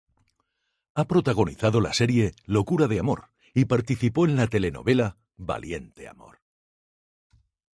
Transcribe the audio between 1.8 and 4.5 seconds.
serie "Locura de amor" y participó en la